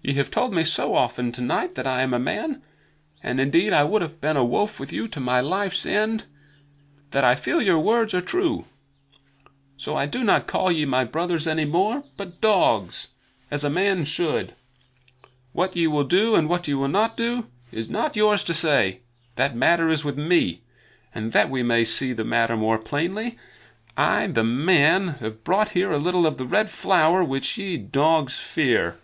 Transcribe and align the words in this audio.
Ye 0.00 0.14
have 0.14 0.30
told 0.30 0.54
me 0.54 0.64
so 0.64 0.94
often 0.94 1.32
tonight 1.32 1.74
that 1.74 1.86
I 1.86 2.00
am 2.00 2.14
a 2.14 2.18
man 2.20 2.62
(and 3.22 3.38
indeed 3.38 3.74
I 3.74 3.84
would 3.84 4.00
have 4.00 4.22
been 4.22 4.38
a 4.38 4.44
wolf 4.44 4.80
with 4.80 4.90
you 4.90 5.06
to 5.08 5.20
my 5.20 5.40
life's 5.40 5.84
end) 5.84 6.24
that 7.10 7.24
I 7.24 7.34
feel 7.34 7.60
your 7.60 7.78
words 7.80 8.14
are 8.14 8.22
true. 8.22 8.64
So 9.76 9.96
I 9.96 10.06
do 10.06 10.24
not 10.24 10.46
call 10.46 10.72
ye 10.72 10.86
my 10.86 11.04
brothers 11.04 11.46
any 11.46 11.66
more, 11.66 12.04
but 12.16 12.28
sag 12.34 12.40
[dogs], 12.40 13.08
as 13.50 13.64
a 13.64 13.68
man 13.70 14.06
should. 14.06 14.54
What 15.52 15.76
ye 15.76 15.86
will 15.86 16.04
do, 16.04 16.34
and 16.36 16.48
what 16.48 16.66
ye 16.68 16.72
will 16.74 16.88
not 16.88 17.14
do, 17.16 17.46
is 17.70 17.90
not 17.90 18.16
yours 18.16 18.42
to 18.44 18.54
say. 18.54 19.00
That 19.36 19.54
matter 19.56 19.90
is 19.90 20.06
with 20.06 20.16
me; 20.16 20.62
and 21.14 21.32
that 21.32 21.50
we 21.50 21.62
may 21.62 21.84
see 21.84 22.14
the 22.14 22.24
matter 22.24 22.56
more 22.56 22.78
plainly, 22.78 23.36
I, 23.94 24.28
the 24.28 24.44
man, 24.44 25.08
have 25.20 25.44
brought 25.44 25.70
here 25.72 25.92
a 25.92 25.98
little 25.98 26.24
of 26.26 26.38
the 26.38 26.46
Red 26.46 26.70
Flower 26.70 27.22
which 27.24 27.58
ye, 27.58 27.76
dogs, 27.76 28.38
fear." 28.38 28.96